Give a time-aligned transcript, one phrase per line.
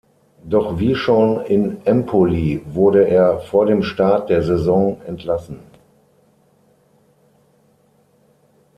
[0.43, 5.59] Doch wie schon in Empoli wurde er vor dem Start der Saison entlassen.